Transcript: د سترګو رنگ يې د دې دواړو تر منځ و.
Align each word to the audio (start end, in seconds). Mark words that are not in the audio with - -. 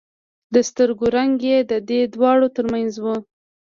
د 0.53 0.55
سترګو 0.69 1.05
رنگ 1.15 1.33
يې 1.49 1.57
د 1.71 1.73
دې 1.89 2.01
دواړو 2.13 2.47
تر 2.55 2.65
منځ 2.73 2.93
و. 3.03 3.05